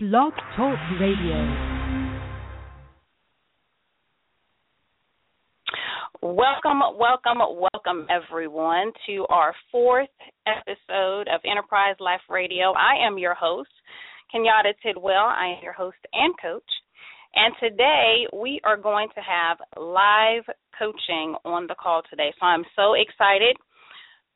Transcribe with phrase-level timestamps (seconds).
[0.00, 1.34] Blog Talk Radio.
[6.22, 7.38] Welcome, welcome,
[7.74, 10.06] welcome everyone to our fourth
[10.46, 12.72] episode of Enterprise Life Radio.
[12.74, 13.70] I am your host,
[14.32, 15.14] Kenyatte Tidwell.
[15.14, 16.62] I am your host and coach.
[17.34, 20.44] And today we are going to have live
[20.78, 22.32] coaching on the call today.
[22.38, 23.56] So I'm so excited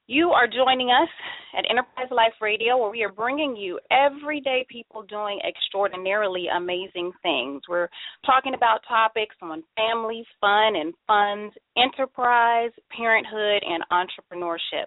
[0.09, 1.09] you are joining us
[1.57, 7.63] at Enterprise Life Radio, where we are bringing you everyday people doing extraordinarily amazing things.
[7.69, 7.89] We're
[8.27, 14.87] talking about topics on family, fun, and funds, enterprise, parenthood, and entrepreneurship.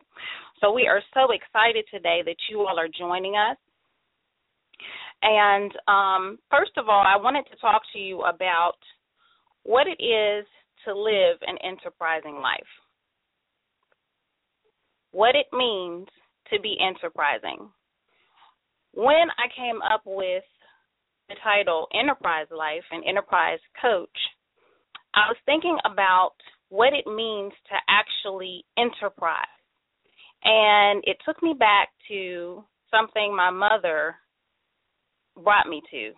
[0.60, 3.58] So we are so excited today that you all are joining us.
[5.22, 8.76] And um, first of all, I wanted to talk to you about
[9.64, 10.46] what it is
[10.86, 12.62] to live an enterprising life
[15.16, 16.08] what it means
[16.52, 17.70] to be enterprising.
[18.94, 20.44] When I came up with
[21.30, 24.18] the title Enterprise Life and Enterprise Coach,
[25.14, 26.34] I was thinking about
[26.68, 29.48] what it means to actually enterprise.
[30.44, 34.16] And it took me back to something my mother
[35.42, 36.12] brought me to.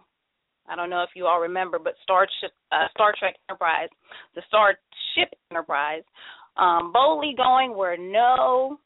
[0.68, 2.28] I don't know if you all remember, but Star,
[2.72, 3.90] uh, Star Trek Enterprise,
[4.34, 6.04] the Starship Enterprise,
[6.58, 8.80] um, boldly going where no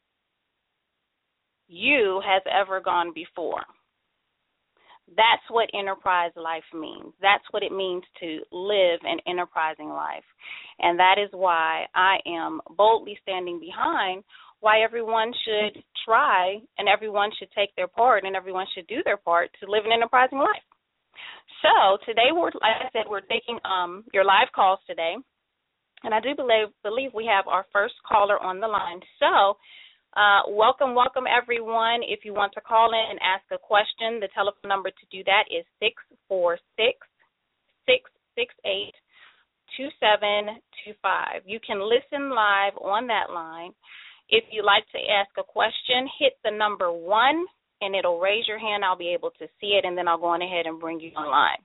[1.72, 3.62] you has ever gone before.
[5.16, 7.12] That's what enterprise life means.
[7.20, 10.24] That's what it means to live an enterprising life.
[10.78, 14.24] And that is why I am boldly standing behind
[14.60, 19.16] why everyone should try and everyone should take their part and everyone should do their
[19.16, 20.62] part to live an enterprising life.
[21.62, 25.16] So today we're like I said, we're taking um your live calls today.
[26.04, 29.00] And I do believe believe we have our first caller on the line.
[29.18, 29.56] So
[30.14, 32.00] uh, welcome, welcome everyone.
[32.02, 35.24] If you want to call in and ask a question, the telephone number to do
[35.24, 35.94] that is six
[36.28, 37.00] four six
[37.86, 38.92] six six eight
[39.76, 41.40] two seven two five.
[41.46, 43.72] You can listen live on that line.
[44.28, 47.46] If you'd like to ask a question, hit the number one
[47.80, 48.84] and it'll raise your hand.
[48.84, 51.10] I'll be able to see it and then I'll go on ahead and bring you
[51.12, 51.60] online.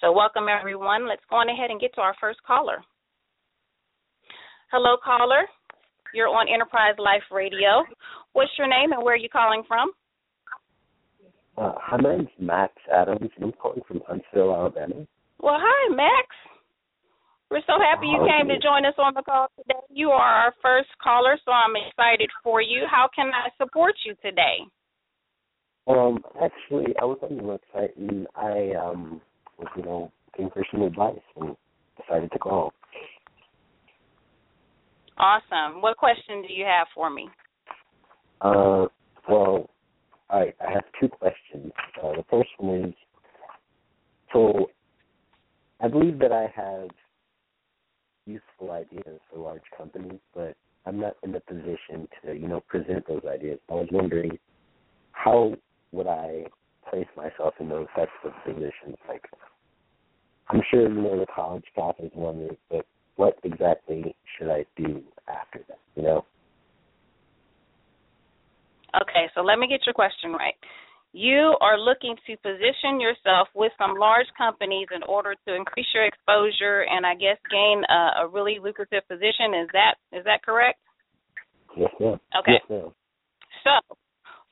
[0.00, 1.06] So welcome everyone.
[1.06, 2.82] Let's go on ahead and get to our first caller.
[4.72, 5.44] Hello, caller.
[6.14, 7.84] You're on Enterprise Life Radio.
[8.32, 9.90] What's your name and where are you calling from?
[11.56, 15.06] Uh, hi, my name's Max Adams, and I'm calling from Huntsville, Alabama.
[15.40, 16.26] Well, hi, Max.
[17.50, 19.80] We're so happy you came to join us on the call today.
[19.90, 22.84] You are our first caller, so I'm excited for you.
[22.88, 24.62] How can I support you today?
[25.88, 29.20] Um, actually, I was on your website and I um
[29.58, 31.56] was, you know, looking for some advice and
[32.00, 32.72] decided to call.
[35.20, 35.82] Awesome.
[35.82, 37.28] What question do you have for me?
[38.40, 38.86] Uh,
[39.28, 39.68] well,
[40.30, 41.72] I I have two questions.
[42.02, 42.94] Uh, the first one is,
[44.32, 44.70] so
[45.78, 46.88] I believe that I have
[48.24, 53.06] useful ideas for large companies, but I'm not in the position to, you know, present
[53.06, 53.58] those ideas.
[53.68, 54.38] I was wondering
[55.12, 55.54] how
[55.92, 56.44] would I
[56.88, 58.96] place myself in those types of positions?
[59.06, 59.24] Like,
[60.48, 62.86] I'm sure you know the college path is one but
[63.20, 65.78] what exactly should I do after that?
[65.94, 66.24] You know.
[69.02, 70.54] Okay, so let me get your question right.
[71.12, 76.06] You are looking to position yourself with some large companies in order to increase your
[76.06, 79.52] exposure and I guess gain a, a really lucrative position.
[79.52, 80.78] Is that is that correct?
[81.76, 82.18] Yes, ma'am.
[82.40, 82.56] Okay.
[82.56, 82.90] Yes, ma'am.
[83.64, 83.96] So,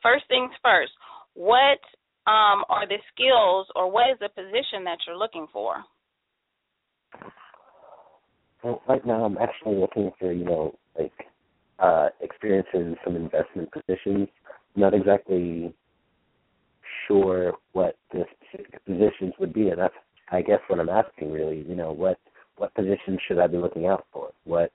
[0.03, 0.93] first things first.
[1.33, 1.81] What
[2.27, 5.77] um, are the skills or what is the position that you're looking for?
[8.63, 11.13] Well, right now I'm actually looking for, you know, like
[11.79, 14.29] uh experience in some investment positions.
[14.77, 15.73] not exactly
[17.07, 19.95] sure what the specific positions would be and that's
[20.31, 22.19] I guess what I'm asking really, you know, what
[22.57, 24.31] what positions should I be looking out for?
[24.45, 24.73] What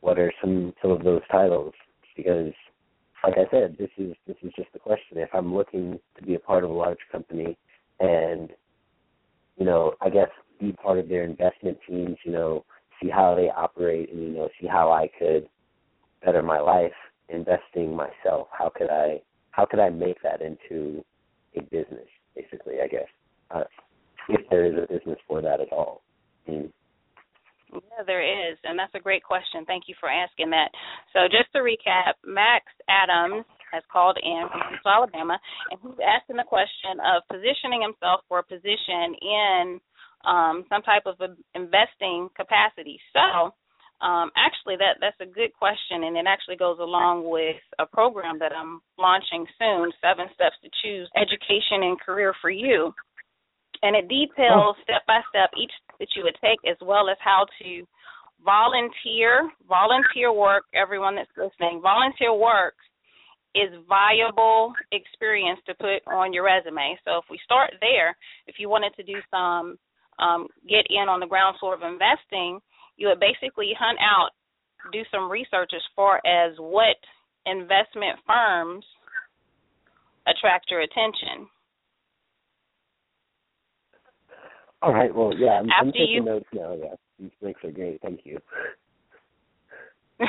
[0.00, 1.72] what are some some of those titles?
[2.16, 2.52] Because
[3.24, 5.18] like I said, this is this is just the question.
[5.18, 7.56] If I'm looking to be a part of a large company
[8.00, 8.50] and
[9.56, 10.28] you know, I guess
[10.60, 12.64] be part of their investment teams, you know,
[13.04, 15.48] see how they operate and you know see how I could
[16.24, 16.92] better my life
[17.28, 19.20] investing myself how could I
[19.50, 21.04] how could I make that into
[21.56, 23.08] a business basically I guess
[23.50, 23.64] uh,
[24.28, 26.02] if there is a business for that at all
[26.48, 26.70] mm.
[27.72, 29.64] Yeah, there is, and that's a great question.
[29.66, 30.70] Thank you for asking that.
[31.12, 35.40] So, just to recap, Max Adams has called in from Alabama,
[35.72, 39.80] and he's asking the question of positioning himself for a position in
[40.26, 41.16] um, some type of
[41.54, 42.98] investing capacity.
[43.12, 43.54] So,
[44.02, 48.36] Um, actually, that that's a good question, and it actually goes along with a program
[48.40, 52.92] that I'm launching soon: Seven Steps to Choose Education and Career for You.
[53.82, 57.46] And it details step by step each that you would take, as well as how
[57.62, 57.86] to
[58.44, 59.48] volunteer.
[59.68, 62.74] Volunteer work, everyone that's listening, volunteer work
[63.54, 66.98] is viable experience to put on your resume.
[67.04, 68.16] So if we start there,
[68.50, 69.78] if you wanted to do some
[70.18, 72.60] um, get in on the ground floor of investing,
[72.96, 74.30] you would basically hunt out,
[74.92, 76.96] do some research as far as what
[77.46, 78.84] investment firms
[80.26, 81.48] attract your attention.
[84.82, 85.14] All right.
[85.14, 86.74] Well, yeah, I'm, I'm taking you, notes now.
[86.74, 88.00] Yeah, these links are great.
[88.02, 88.38] Thank you.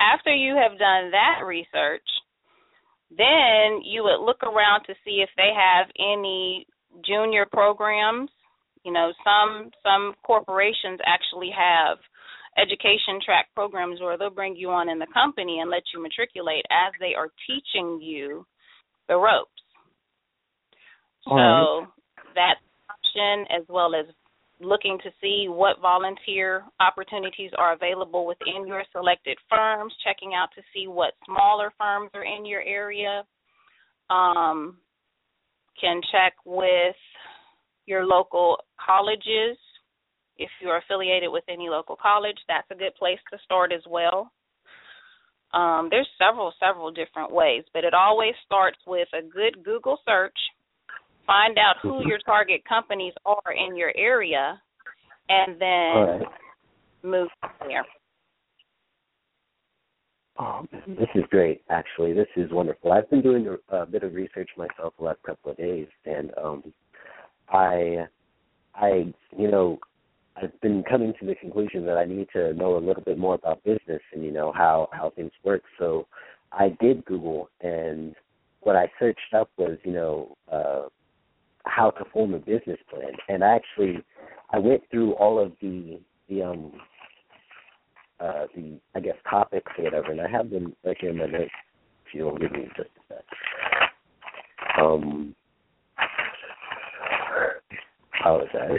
[0.00, 2.06] After you have done that research,
[3.10, 6.66] then you would look around to see if they have any
[7.04, 8.30] junior programs.
[8.84, 11.98] You know, some some corporations actually have
[12.56, 16.64] education track programs where they'll bring you on in the company and let you matriculate
[16.70, 18.46] as they are teaching you
[19.08, 19.50] the ropes.
[21.26, 21.86] so right.
[22.34, 22.60] that's
[22.90, 24.06] option as well as
[24.60, 30.62] looking to see what volunteer opportunities are available within your selected firms, checking out to
[30.72, 33.24] see what smaller firms are in your area.
[34.10, 34.78] Um,
[35.80, 36.94] can check with
[37.86, 39.58] your local colleges.
[40.36, 44.32] If you're affiliated with any local college, that's a good place to start as well.
[45.52, 50.36] Um, there's several, several different ways, but it always starts with a good Google search
[51.26, 52.08] find out who Mm-hmm.
[52.08, 54.60] your target companies are in your area,
[55.28, 56.22] and then right.
[57.02, 57.84] move from there.
[60.36, 62.12] Um, this is great, actually.
[62.12, 62.92] This is wonderful.
[62.92, 66.32] I've been doing a, a bit of research myself the last couple of days, and
[66.42, 66.74] um,
[67.48, 68.06] I,
[68.74, 69.78] I, you know,
[70.36, 73.34] I've been coming to the conclusion that I need to know a little bit more
[73.34, 75.62] about business and you know how how things work.
[75.78, 76.06] So
[76.52, 78.14] I did Google, and
[78.60, 80.82] what I searched up was you know uh,
[81.66, 84.04] how to form a business plan, and I actually
[84.52, 86.72] I went through all of the the um
[88.20, 91.26] uh, the I guess topics or whatever, and I have them right here in my
[91.26, 91.50] notes.
[92.06, 93.24] If you'll give me just a sec.
[94.80, 95.34] Um,
[98.24, 98.78] apologize.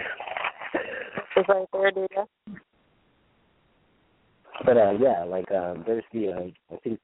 [1.38, 2.25] Is right there, Dita.
[4.65, 7.00] But uh, yeah, like um, there's the uh, I think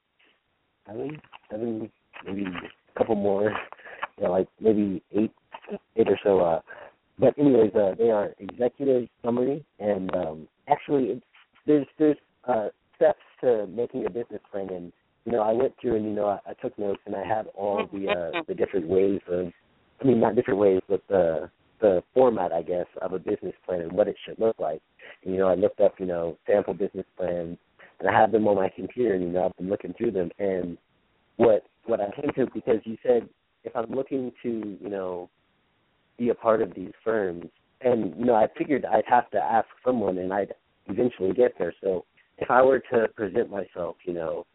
[0.86, 1.90] seven, seven,
[2.24, 3.52] maybe a couple more,
[4.20, 5.32] yeah, like maybe eight,
[5.96, 6.40] eight or so.
[6.40, 6.60] Uh,
[7.18, 11.26] but anyways, uh, they are executive summary, and um, actually, it's,
[11.66, 12.16] there's there's
[12.48, 14.92] uh, steps to making a business plan, and
[15.26, 17.46] you know, I went through and you know, I, I took notes, and I had
[17.54, 19.52] all the uh, the different ways of,
[20.00, 21.50] I mean, not different ways, but the
[21.82, 24.80] the format, I guess, of a business plan and what it should look like.
[25.24, 27.58] And, you know, I looked up, you know, sample business plans,
[28.00, 30.30] and I have them on my computer, and you know, I've been looking through them,
[30.38, 30.78] and
[31.36, 33.28] what what I came to because you said
[33.64, 35.28] if I'm looking to, you know,
[36.18, 37.44] be a part of these firms,
[37.80, 40.54] and you know, I figured I'd have to ask someone, and I'd
[40.86, 41.74] eventually get there.
[41.82, 42.04] So
[42.38, 44.46] if I were to present myself, you know,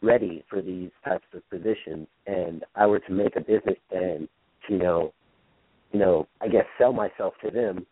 [0.00, 4.28] ready for these types of positions, and I were to make a business plan,
[4.68, 5.12] to, you know,
[5.92, 7.86] you know, I guess sell myself to them,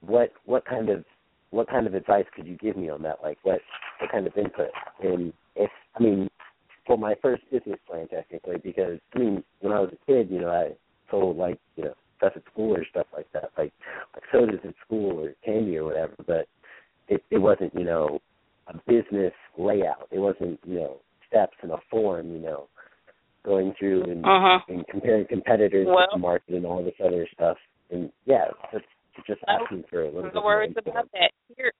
[0.00, 1.04] what what kind of
[1.50, 3.18] what kind of advice could you give me on that?
[3.22, 3.60] Like what
[4.00, 4.70] what kind of input?
[5.02, 6.28] And if I mean,
[6.86, 10.40] for my first business plan technically, because I mean, when I was a kid, you
[10.40, 10.72] know, I
[11.10, 13.72] sold like, you know, stuff at school or stuff like that, like
[14.14, 16.46] like sodas at school or candy or whatever, but
[17.08, 18.20] it it wasn't, you know,
[18.68, 20.08] a business layout.
[20.10, 20.96] It wasn't, you know,
[21.28, 22.68] steps and a form, you know,
[23.46, 24.58] going through and, Uh-huh.
[24.68, 27.56] and comparing competitors Well- with the market and all this other stuff.
[27.90, 28.84] And yeah, just
[29.26, 31.30] just asking for a little bit No worries about that.
[31.56, 31.72] Here,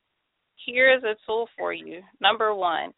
[0.65, 2.03] here's a tool for you.
[2.19, 2.95] Number one,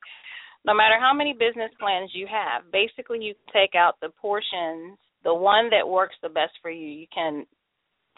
[0.64, 5.34] no matter how many business plans you have, basically you take out the portions, the
[5.34, 6.86] one that works the best for you.
[6.86, 7.46] You can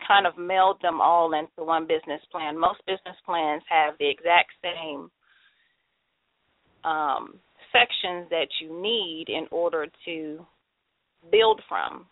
[0.06, 2.58] kind of meld them all into one business plan.
[2.58, 5.10] Most business plans have the exact same
[6.84, 7.38] um,
[8.30, 10.46] that you need in order to
[11.30, 12.06] build from.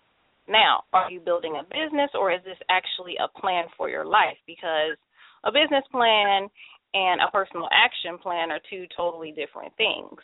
[0.49, 4.39] Now, are you building a business or is this actually a plan for your life?
[4.47, 4.97] Because
[5.45, 6.49] a business plan
[6.95, 10.19] and a personal action plan are two totally different things.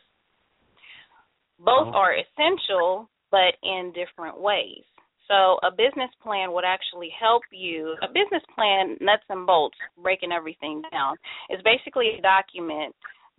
[1.59, 1.99] Both Oh.
[1.99, 4.85] are essential, but in different ways.
[5.29, 7.97] So, a business plan would actually help you.
[8.03, 11.17] A business plan, nuts and bolts, breaking everything down,
[11.49, 12.95] is basically a document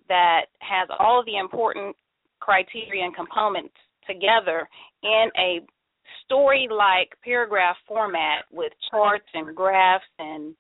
[0.08, 1.96] that has all the important
[2.40, 3.76] criteria and components
[4.08, 4.68] together
[5.04, 5.60] in a
[6.26, 10.56] story like paragraph format with charts and graphs and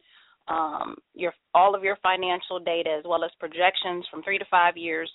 [0.47, 4.77] um, your all of your financial data as well as projections from three to five
[4.77, 5.11] years.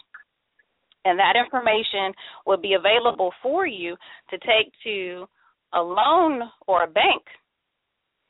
[1.05, 2.13] And that information
[2.47, 3.97] will be available for you
[4.31, 5.27] to take to
[5.73, 7.23] a loan or a bank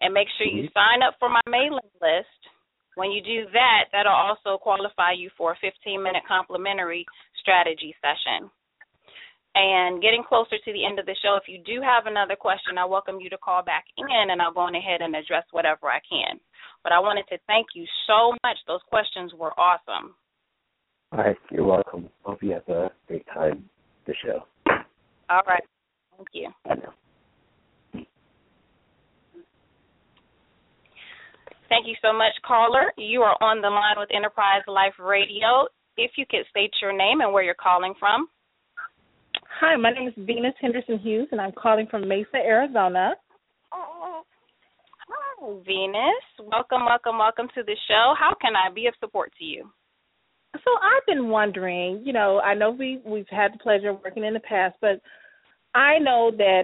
[0.01, 0.77] and make sure you Mm-hmm.
[0.77, 2.38] sign up for my mailing list.
[2.95, 7.05] When you do that, that'll also qualify you for a 15 minute complimentary
[7.41, 8.49] strategy session.
[9.55, 12.77] And getting closer to the end of the show, if you do have another question,
[12.77, 15.87] I welcome you to call back in and I'll go on ahead and address whatever
[15.87, 16.39] I can.
[16.83, 18.57] But I wanted to thank you so much.
[18.67, 20.13] Those questions were awesome.
[21.11, 21.37] All right.
[21.51, 22.09] You're welcome.
[22.23, 23.67] Hope you have a great time.
[24.05, 24.45] The show.
[25.29, 25.63] All right.
[26.15, 26.49] Thank you.
[26.65, 26.93] I know.
[31.69, 32.91] Thank you so much, caller.
[32.97, 35.67] You are on the line with Enterprise Life Radio.
[35.97, 38.27] If you could state your name and where you're calling from.
[39.61, 43.13] Hi, my name is Venus Henderson Hughes, and I'm calling from Mesa, Arizona.
[43.71, 44.23] Hi,
[45.65, 46.23] Venus.
[46.39, 48.13] Welcome, welcome, welcome to the show.
[48.19, 49.69] How can I be of support to you?
[50.53, 54.23] So I've been wondering, you know, I know we we've had the pleasure of working
[54.23, 54.99] in the past, but
[55.75, 56.63] I know that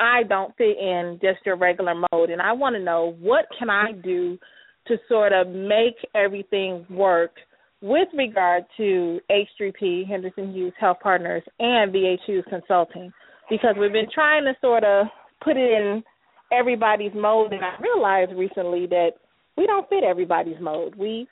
[0.00, 3.68] I don't fit in just your regular mode, and I want to know what can
[3.70, 4.38] I do
[4.86, 7.32] to sort of make everything work
[7.80, 13.12] with regard to H3P Henderson Hughes Health Partners and VH Hughes Consulting,
[13.50, 15.06] because we've been trying to sort of
[15.42, 16.02] put it in
[16.52, 19.10] everybody's mode, and I realized recently that
[19.56, 20.94] we don't fit everybody's mode.
[20.94, 21.28] We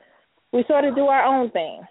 [0.52, 1.82] we sort of do our own thing.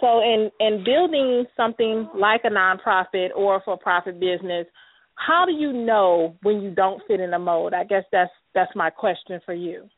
[0.00, 4.66] So in in building something like a nonprofit or for profit business,
[5.14, 7.74] how do you know when you don't fit in a mold?
[7.74, 9.88] I guess that's that's my question for you.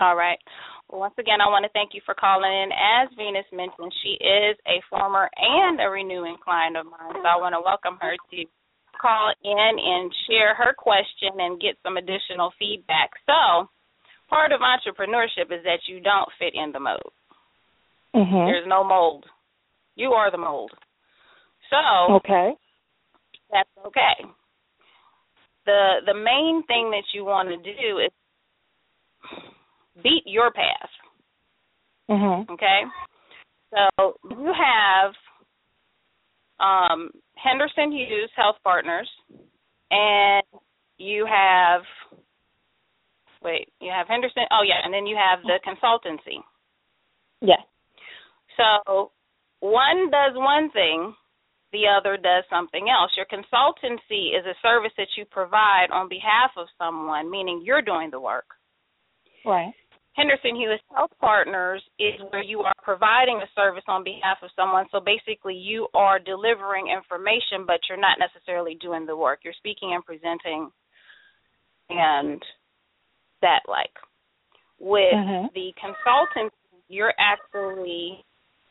[0.00, 0.38] All right.
[0.90, 2.70] Once again, I want to thank you for calling in.
[2.72, 7.36] As Venus mentioned, she is a former and a renewing client of mine, so I
[7.36, 8.44] want to welcome her to
[8.96, 13.10] call in and share her question and get some additional feedback.
[13.26, 13.68] So,
[14.30, 17.12] part of entrepreneurship is that you don't fit in the mold.
[18.14, 18.46] Mhm.
[18.46, 19.26] There's no mold.
[19.94, 20.72] You are the mold.
[21.68, 22.56] So, Okay.
[23.50, 24.24] That's okay.
[25.66, 28.10] The the main thing that you want to do is
[30.02, 30.92] beat your past.
[32.10, 32.50] Mhm.
[32.50, 32.82] Okay?
[33.70, 35.12] So you have
[36.60, 39.08] um, Henderson Hughes Health Partners
[39.90, 40.44] and
[40.96, 41.82] you have
[43.42, 46.38] wait, you have Henderson oh yeah, and then you have the consultancy.
[47.40, 47.62] Yeah.
[48.56, 49.12] So
[49.60, 51.14] one does one thing,
[51.72, 53.10] the other does something else.
[53.16, 58.10] Your consultancy is a service that you provide on behalf of someone, meaning you're doing
[58.10, 58.46] the work.
[59.44, 59.72] Right.
[60.14, 64.86] Henderson Hughes Health Partners is where you are providing a service on behalf of someone.
[64.90, 69.40] So basically, you are delivering information, but you're not necessarily doing the work.
[69.44, 70.72] You're speaking and presenting,
[71.88, 72.42] and
[73.42, 73.94] that like.
[74.80, 75.52] With Mhm.
[75.52, 76.52] the consultant,
[76.88, 78.24] you're actually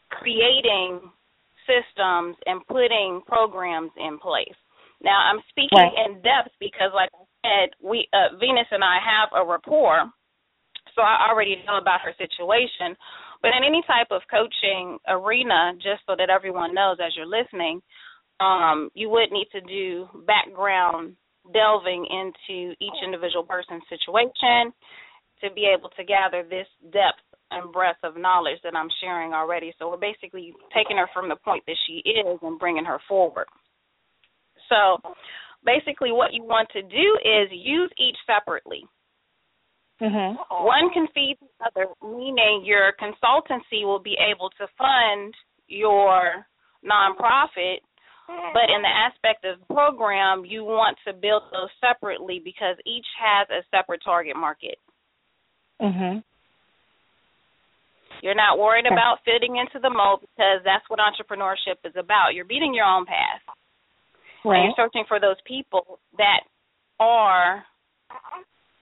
[0.09, 1.11] creating
[1.67, 4.55] systems and putting programs in place.
[5.03, 6.07] Now, I'm speaking Right.
[6.07, 10.09] in depth because, like I said, we uh, Venus and I have a rapport
[10.97, 12.97] so I already know about her situation.
[13.41, 17.81] But in any type of coaching arena, just so that everyone knows as you're listening,
[18.39, 21.15] um, you would need to do background
[21.53, 24.73] delving into each individual person's situation
[25.43, 27.21] to be able to gather this depth
[27.51, 29.73] and breadth of knowledge that I'm sharing already.
[29.79, 33.47] So we're basically taking her from the point that she is and bringing her forward.
[34.69, 34.99] So
[35.63, 38.85] basically, what you want to do is use each separately.
[39.99, 40.37] Mhm.
[40.63, 45.33] One can feed the other, meaning your consultancy will be able to fund
[45.67, 46.45] your
[46.83, 47.81] nonprofit,
[48.53, 53.49] but in the aspect of program, you want to build those separately because each has
[53.49, 54.79] a separate target market.
[55.81, 56.23] Mhm.
[58.21, 62.33] You're not worried about fitting into the mold because that's what entrepreneurship is about.
[62.33, 63.41] You're beating your own path.
[64.43, 64.63] And Right.
[64.65, 66.41] you're searching for those people that
[66.99, 67.65] are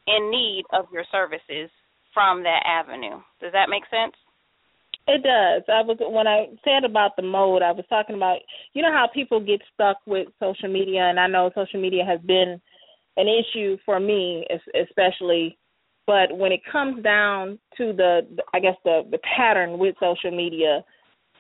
[0.08, 1.70] in need of your services
[2.14, 3.22] from that avenue.
[3.42, 4.16] Does that make sense?
[5.08, 5.64] It does.
[5.70, 8.40] I was when I said about the mode, I was talking about
[8.74, 12.20] you know how people get stuck with social media, and I know social media has
[12.22, 12.60] been
[13.18, 15.58] an issue for me, especially.
[16.08, 18.22] But when it comes down to the,
[18.54, 20.84] I guess the the pattern with social media,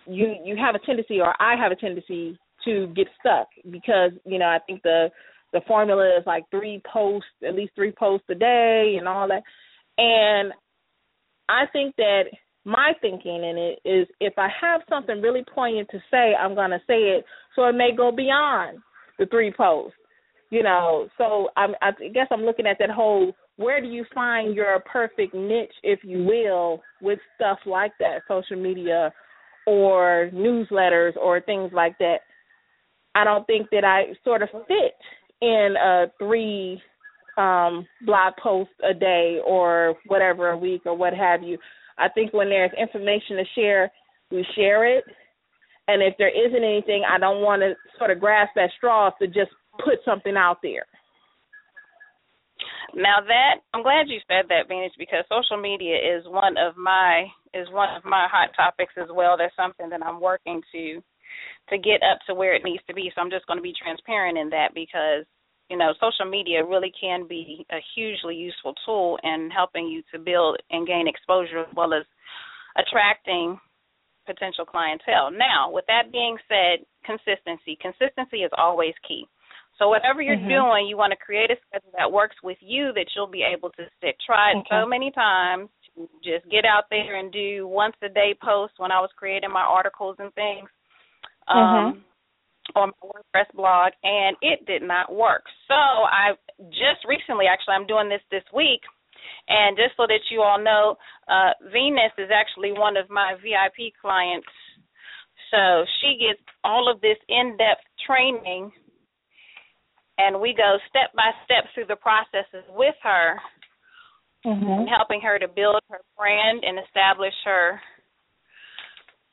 [0.07, 4.39] you you have a tendency, or I have a tendency to get stuck because you
[4.39, 5.09] know I think the
[5.53, 9.43] the formula is like three posts, at least three posts a day, and all that.
[9.97, 10.51] And
[11.47, 12.23] I think that
[12.65, 16.71] my thinking in it is if I have something really poignant to say, I'm going
[16.71, 18.79] to say it so it may go beyond
[19.19, 19.97] the three posts.
[20.51, 24.55] You know, so I'm, I guess I'm looking at that whole where do you find
[24.55, 29.13] your perfect niche, if you will, with stuff like that, social media
[29.65, 32.17] or newsletters or things like that.
[33.15, 34.93] I don't think that I sort of fit
[35.41, 36.81] in a three
[37.37, 41.57] um blog posts a day or whatever a week or what have you.
[41.97, 43.91] I think when there's information to share,
[44.31, 45.03] we share it.
[45.87, 49.27] And if there isn't anything, I don't want to sort of grasp at straws to
[49.27, 49.51] just
[49.83, 50.85] put something out there.
[52.95, 57.27] Now that I'm glad you said that, Venus, because social media is one of my
[57.53, 59.35] is one of my hot topics as well.
[59.37, 61.03] That's something that I'm working to
[61.69, 63.11] to get up to where it needs to be.
[63.13, 65.27] So I'm just going to be transparent in that because
[65.69, 70.19] you know social media really can be a hugely useful tool in helping you to
[70.19, 72.07] build and gain exposure as well as
[72.79, 73.59] attracting
[74.25, 75.31] potential clientele.
[75.31, 77.77] Now, with that being said, consistency.
[77.81, 79.27] Consistency is always key.
[79.77, 80.47] So whatever you're Mhm.
[80.47, 83.69] doing, you want to create a schedule that works with you that you'll be able
[83.71, 84.17] to stick.
[84.19, 84.75] Tried Okay.
[84.75, 85.69] so many times
[86.21, 89.61] just get out there and do once a day posts when I was creating my
[89.61, 90.69] articles and things.
[91.47, 92.03] Um
[92.75, 95.45] on my WordPress blog and it did not work.
[95.67, 96.35] So I
[96.71, 98.81] just recently actually I'm doing this this week
[99.47, 103.93] and just so that you all know, uh Venus is actually one of my VIP
[104.01, 104.47] clients.
[105.51, 108.71] So she gets all of this in-depth training
[110.17, 113.39] and we go step by step through the processes with her
[114.45, 114.85] Mm-hmm.
[114.85, 117.81] helping her to build her brand and establish her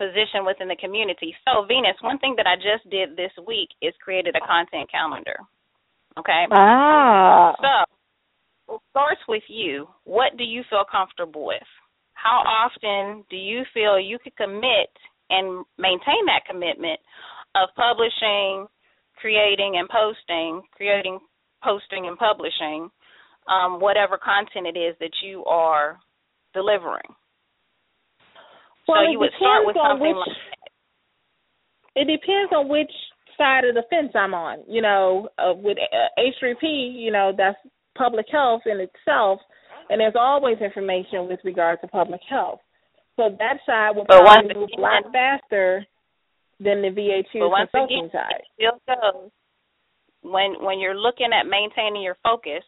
[0.00, 1.36] position within the community.
[1.44, 5.36] So, Venus, one thing that I just did this week is created a content calendar.
[6.18, 6.48] Okay?
[6.50, 7.52] Ah.
[7.60, 9.86] So, it starts with you.
[10.04, 11.68] What do you feel comfortable with?
[12.14, 14.88] How often do you feel you could commit
[15.28, 17.00] and maintain that commitment
[17.54, 18.66] of publishing,
[19.22, 21.20] creating, and posting, creating,
[21.62, 22.90] posting, and publishing
[23.46, 25.98] um, whatever content it is that you are
[26.52, 27.08] delivering?
[28.86, 30.36] Well, so it you would start with depends on something which, like
[31.96, 32.92] It depends on which
[33.38, 34.58] side of the fence I'm on.
[34.68, 37.58] You know, uh, with uh, H3P, you know, that's
[37.96, 39.40] public health in itself,
[39.88, 42.60] and there's always information with regard to public health.
[43.16, 45.84] So that side will But probably move a lot faster
[46.62, 48.42] than the VHU But once consulting again, side.
[48.58, 49.30] it still goes
[50.22, 52.64] when when you're looking at maintaining your focus,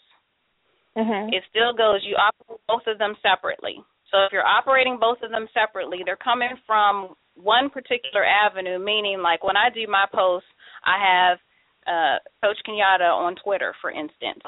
[0.97, 1.35] Mm-hmm.
[1.35, 3.83] it still goes you operate both of them separately.
[4.13, 9.19] So if you're operating both of them separately, they're coming from one particular avenue, meaning
[9.21, 10.47] like when I do my posts,
[10.87, 11.39] I have
[11.87, 14.39] uh Coach Kenyatte on Twitter, for instance.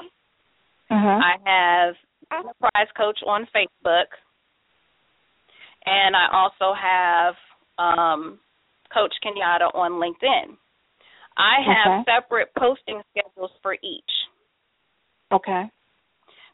[0.87, 1.18] Mm-hmm.
[1.22, 1.94] I have
[2.30, 4.06] Enterprise Coach on Facebook,
[5.85, 7.35] and I also have
[7.78, 8.38] um,
[8.92, 10.57] Coach Kenyatte on LinkedIn.
[11.37, 12.05] I have Okay.
[12.05, 14.12] separate posting schedules for each.
[15.33, 15.70] Okay.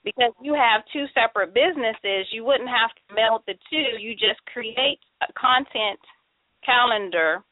[0.04, 3.98] Because you have two separate businesses, you wouldn't have to meld the two.
[3.98, 6.00] You just create a content
[6.64, 7.44] calendar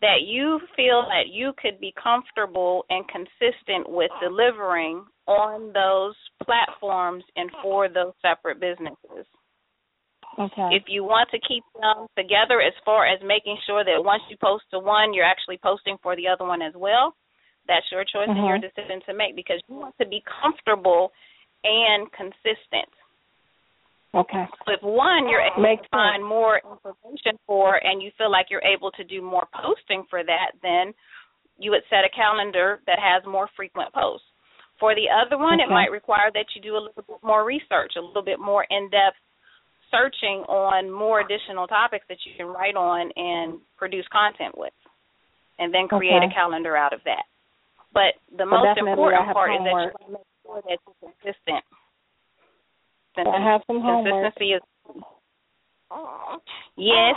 [0.00, 7.24] that you feel that you could be comfortable and consistent with delivering on those platforms
[7.36, 9.26] and for those separate businesses.
[10.38, 10.68] Okay.
[10.74, 14.36] If you want to keep them together as far as making sure that once you
[14.36, 17.14] post to one, you're actually posting for the other one as well,
[17.66, 18.62] that's your choice and your Mhm.
[18.62, 21.12] decision to make because you want to be comfortable
[21.64, 22.88] and consistent.
[24.14, 24.46] Okay.
[24.66, 28.50] So if one you're able Makes to find more information for and you feel like
[28.50, 30.94] you're able to do more posting for that, then
[31.58, 34.26] you would set a calendar that has more frequent posts.
[34.78, 35.64] For the other one, Okay.
[35.64, 38.64] it might require that you do a little bit more research, a little bit more
[38.70, 39.18] in depth
[39.94, 44.72] searching on more additional topics that you can write on and produce content with.
[45.58, 46.26] And then create Okay.
[46.26, 47.24] a calendar out of that.
[47.92, 49.94] But the But most important part is that you homework.
[49.94, 51.64] want to make sure that you're consistent.
[53.16, 54.34] I have some homework.
[54.34, 54.62] Consistency is
[56.76, 57.14] yes.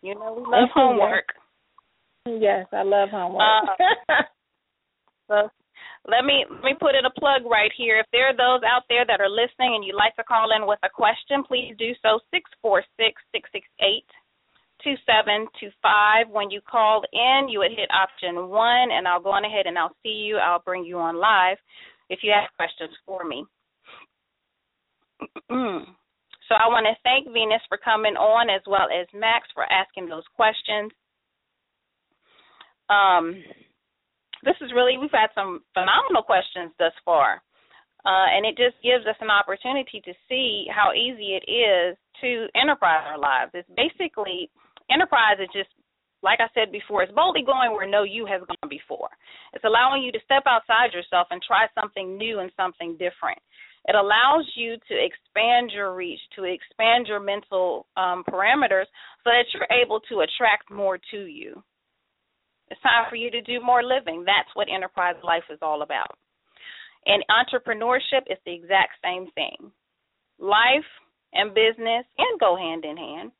[0.00, 1.26] You know we love homework.
[2.26, 3.42] Yes, I love homework.
[3.68, 4.22] Uh,
[5.28, 5.48] So
[6.06, 7.98] let me let me put in a plug right here.
[7.98, 10.66] If there are those out there that are listening and you'd like to call in
[10.66, 14.08] with a question, please do so six four six six six eight
[14.82, 16.28] two seven two five.
[16.28, 19.78] When you call in, you would hit option one, and I'll go on ahead and
[19.78, 20.36] I'll see you.
[20.36, 21.56] I'll bring you on live
[22.10, 23.46] if you have questions for me.
[25.48, 30.08] so I want to thank Venus for coming on as well as Max for asking
[30.08, 30.92] those questions.
[32.90, 33.42] Um,
[34.44, 37.42] this is really we've had some phenomenal questions thus far.
[38.04, 42.46] Uh, and it just gives us an opportunity to see how easy it is to
[42.52, 43.50] enterprise our lives.
[43.54, 44.50] It's basically
[44.92, 45.72] enterprise is just
[46.24, 49.12] like I said before, it's boldly going where no you has gone before.
[49.52, 53.38] It's allowing you to step outside yourself and try something new and something different.
[53.84, 58.88] It allows you to expand your reach, to expand your mental um, parameters
[59.22, 61.62] so that you're able to attract more to you.
[62.74, 64.24] It's time for you to do more living.
[64.26, 66.18] That's what enterprise life is all about.
[67.06, 69.70] And entrepreneurship is the exact same thing.
[70.40, 70.90] Life
[71.34, 73.30] and business can go hand in hand.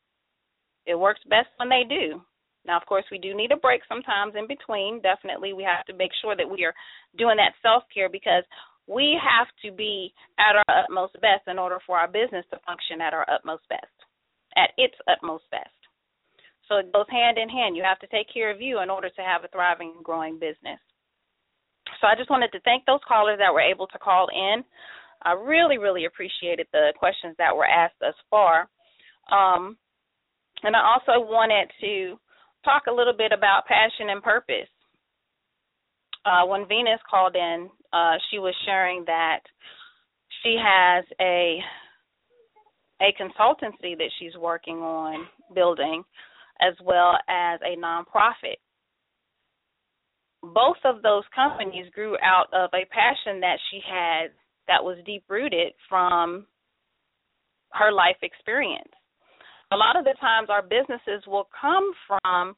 [0.85, 2.21] It works best when they do.
[2.65, 5.01] Now, of course, we do need a break sometimes in between.
[5.01, 6.73] Definitely, we have to make sure that we are
[7.17, 8.45] doing that self care because
[8.87, 13.01] we have to be at our utmost best in order for our business to function
[13.01, 13.95] at our utmost best,
[14.55, 15.75] at its utmost best.
[16.67, 17.75] So it goes hand in hand.
[17.75, 20.35] You have to take care of you in order to have a thriving and growing
[20.39, 20.79] business.
[22.01, 24.63] So I just wanted to thank those callers that were able to call in.
[25.23, 28.67] I really, really appreciated the questions that were asked thus far.
[29.31, 29.77] Um,
[30.63, 32.19] and I also wanted to
[32.63, 34.69] talk a little bit about passion and purpose.
[36.25, 39.41] Uh, when Venus called in, uh, she was sharing that
[40.41, 41.59] she has a
[43.01, 46.03] a consultancy that she's working on building,
[46.61, 48.57] as well as a nonprofit.
[50.41, 54.31] Both of those companies grew out of a passion that she had
[54.67, 56.45] that was deep rooted from
[57.71, 58.93] her life experience.
[59.71, 62.55] A lot of the times, our businesses will come from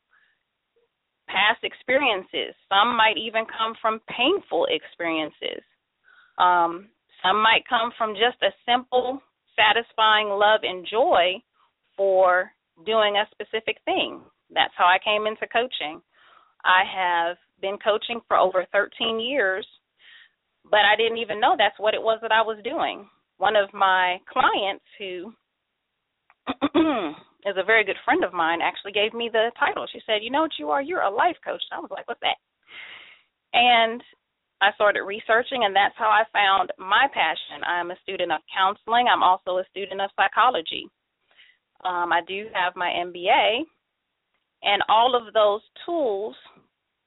[1.27, 2.55] past experiences.
[2.69, 5.63] Some might even come from painful experiences.
[6.38, 6.89] Um,
[7.23, 9.21] some might come from just a simple,
[9.55, 11.41] satisfying love and joy
[11.95, 12.51] for
[12.86, 14.22] doing a specific thing.
[14.54, 16.02] That's how I came into coaching.
[16.63, 19.66] I have been coaching for over 13 years,
[20.70, 23.08] but I didn't even know that's what it was that I was doing.
[23.38, 25.34] One of my clients, who
[27.46, 29.86] is a very good friend of mine, actually gave me the title.
[29.92, 30.82] She said, "You know what you are?
[30.82, 32.38] You're a life coach." I was like, "What's that?"
[33.54, 34.02] And
[34.62, 37.63] I started researching, and that's how I found my passion.
[37.63, 39.06] I'm a student of counseling.
[39.08, 40.90] I'm also a student of psychology.
[41.84, 43.62] Um, I do have my MBA,
[44.63, 46.36] and all of those tools,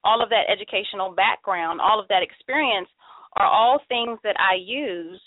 [0.04, 2.88] all of that educational background, all of that experience
[3.36, 5.20] are all things that I use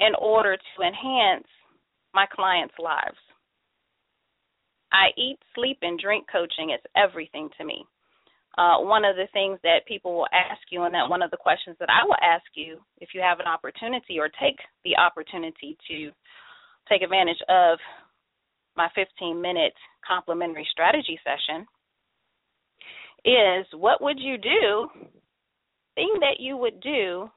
[0.00, 1.46] in order to enhance
[2.12, 3.18] my clients' lives.
[4.92, 6.70] I eat, sleep, and drink coaching.
[6.70, 7.84] It's everything to me.
[8.56, 11.36] Uh, one of the things that people will ask you, and that one of the
[11.36, 15.76] questions that I will ask you if you have an opportunity or take the opportunity
[15.88, 16.10] to
[16.88, 17.78] take advantage of
[18.76, 19.72] my 15 minute
[20.06, 21.66] complimentary strategy session
[23.24, 24.88] is what would you do,
[25.94, 27.30] thing that you would do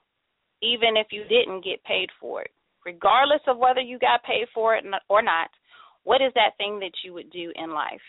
[0.62, 2.52] even if you didn't get paid for it,
[2.86, 5.50] regardless of whether you got paid for it or not,
[6.04, 8.02] what is that thing that you would do in life?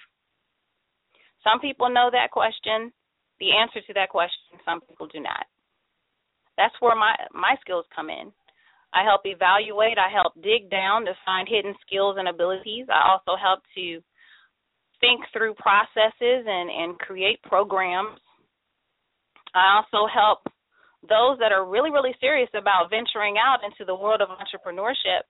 [1.44, 2.92] Some people know that question,
[3.40, 5.46] the answer to that question, some people do not.
[6.56, 8.32] That's where my my skills come in.
[8.92, 12.86] I help evaluate, I help dig down to find hidden skills and abilities.
[12.88, 14.00] I also help to
[15.00, 18.18] think through processes and, and create programs.
[19.54, 20.40] I also help
[21.02, 25.22] those that are really, really serious about venturing out into the world of entrepreneurship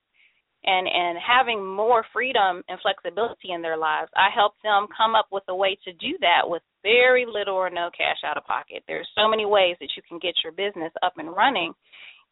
[0.64, 4.10] and, and having more freedom and flexibility in their lives.
[4.16, 7.70] I help them come up with a way to do that with very little or
[7.70, 8.82] no cash out of pocket.
[8.86, 11.72] There's so many ways that you can get your business up and running,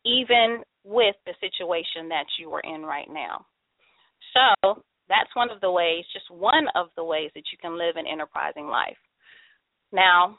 [0.07, 3.45] even with the situation that you are in right now.
[4.33, 7.97] So that's one of the ways, just one of the ways that you can live
[7.97, 8.97] an enterprising life.
[9.93, 10.39] Now,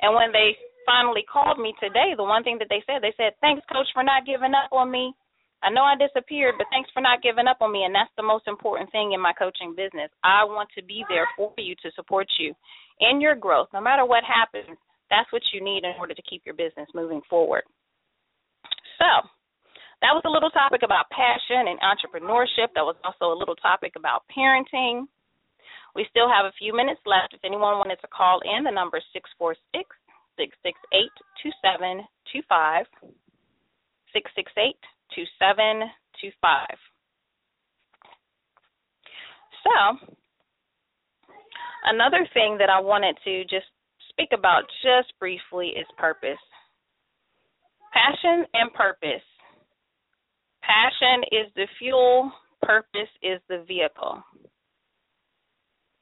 [0.00, 0.56] And when they
[0.86, 4.02] finally called me today, the one thing that they said, they said, Thanks, coach, for
[4.02, 5.14] not giving up on me.
[5.62, 7.82] I know I disappeared, but thanks for not giving up on me.
[7.82, 10.10] And that's the most important thing in my coaching business.
[10.22, 12.54] I want to be there for you to support you
[13.00, 13.68] in your growth.
[13.74, 14.78] No matter what happens,
[15.10, 17.62] that's what you need in order to keep your business moving forward.
[18.98, 19.26] So,
[20.00, 22.70] that was a little topic about passion and entrepreneurship.
[22.74, 25.10] That was also a little topic about parenting.
[25.94, 27.34] We still have a few minutes left.
[27.34, 29.90] If anyone wanted to call in, the number is 646
[30.38, 31.10] 668
[31.42, 32.86] 2725.
[34.14, 34.78] 668
[35.14, 36.68] 2725.
[39.64, 39.72] So,
[41.84, 43.66] another thing that I wanted to just
[44.10, 46.38] speak about just briefly is purpose.
[47.92, 49.22] Passion and purpose.
[50.62, 52.30] Passion is the fuel,
[52.62, 54.22] purpose is the vehicle.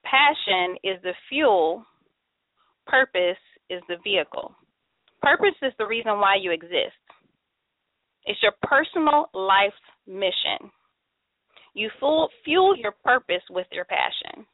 [0.04, 1.84] Passion is the fuel,
[2.86, 3.38] purpose
[3.70, 4.54] is the vehicle.
[5.22, 7.05] Purpose is the reason why you exist.
[8.26, 9.74] It's your personal life
[10.06, 10.70] mission.
[11.74, 14.46] You fuel, fuel your purpose with your passion.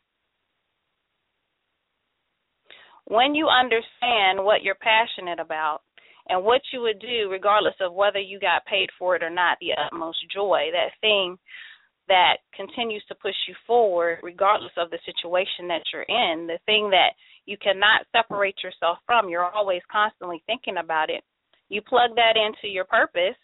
[3.07, 5.81] When you understand what you're passionate about,
[6.29, 9.59] and what you would do regardless of whether you got paid for it or not
[9.61, 11.37] the utmost joy that thing
[12.09, 16.91] that continues to push you forward regardless of the situation that you're in the thing
[16.91, 17.13] that
[17.47, 21.23] you cannot separate yourself from you're always constantly thinking about it
[21.69, 23.37] you plug that into your purpose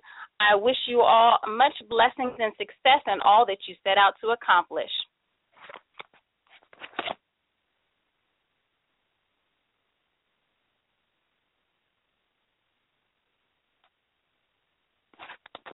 [0.41, 4.35] I wish you all much blessings and success in all that you set out to
[4.35, 4.91] accomplish.